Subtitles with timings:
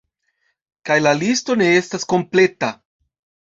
[0.91, 2.75] Kaj la listo ne estas kompleta!